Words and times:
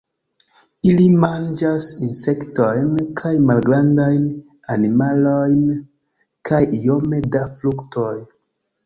Ili 0.91 1.03
manĝas 1.23 1.89
insektojn 2.07 2.87
kaj 3.21 3.33
malgrandajn 3.49 4.23
animalojn 4.77 5.61
kaj 6.51 6.63
iome 6.79 7.21
da 7.37 7.43
fruktoj. 7.61 8.15